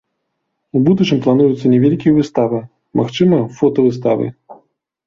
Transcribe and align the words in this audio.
У 0.79 0.81
будучым 0.87 1.17
плануюцца 1.27 1.65
невялікія 1.75 2.17
выставы, 2.17 2.59
магчыма 3.03 3.45
фотавыставы. 3.61 4.25